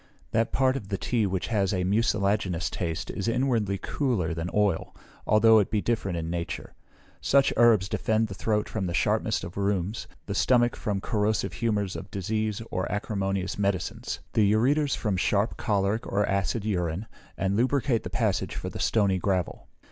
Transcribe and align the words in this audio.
That 0.31 0.51
part 0.51 0.75
of 0.75 0.87
the 0.87 0.97
tea 0.97 1.27
which 1.27 1.49
has 1.49 1.71
a 1.75 1.83
mucilaginous 1.83 2.71
taste 2.71 3.11
is 3.11 3.27
inwardly 3.27 3.77
cooler 3.77 4.33
than 4.33 4.49
oil, 4.51 4.95
although 5.27 5.59
it 5.59 5.69
be 5.69 5.79
different 5.79 6.17
in 6.17 6.27
nature. 6.27 6.73
Such 7.21 7.53
herbs 7.55 7.87
defend 7.87 8.27
the 8.27 8.33
throat 8.33 8.67
from 8.67 8.87
the 8.87 8.95
sharpness 8.95 9.43
of 9.43 9.57
rheums, 9.57 10.07
the 10.25 10.33
stomach 10.33 10.75
from 10.75 11.01
corrosive 11.01 11.53
humours 11.53 11.95
of 11.95 12.09
disease 12.09 12.63
or 12.71 12.91
acrimonious 12.91 13.59
medicines; 13.59 14.21
the 14.33 14.51
ureters 14.51 14.97
from 14.97 15.17
sharp, 15.17 15.55
choleric, 15.55 16.07
or 16.11 16.25
acid 16.27 16.65
urine, 16.65 17.05
and 17.37 17.55
lubricate 17.55 18.01
the 18.01 18.09
passage 18.09 18.55
for 18.55 18.71
the 18.71 18.79
stony 18.79 19.19
gravel. 19.19 19.67